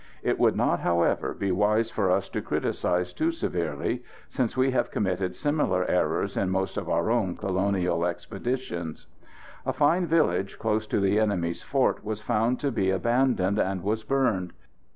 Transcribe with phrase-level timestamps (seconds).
[0.23, 4.89] It would not, however, be wise for us to criticise too severely, since we have
[4.89, 9.05] committed similar errors in most of our own colonial expeditions.
[9.63, 14.03] A fine village close to the enemy's fort, was found to be abandoned, and was
[14.03, 14.53] burned.